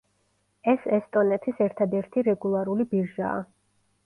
[0.71, 3.39] ის ესტონეთის ერთადერთი რეგულარული ბირჟაა.